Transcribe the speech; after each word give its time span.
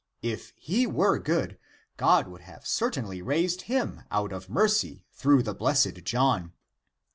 If 0.23 0.51
he 0.55 0.87
were 0.87 1.19
good, 1.19 1.59
God 1.95 2.27
would 2.27 2.41
have 2.41 2.65
certainly 2.65 3.21
raised 3.21 3.61
him 3.69 4.01
out 4.09 4.33
of 4.33 4.49
mercy 4.49 5.05
through 5.13 5.43
the 5.43 5.53
blessed 5.53 6.01
John. 6.05 6.53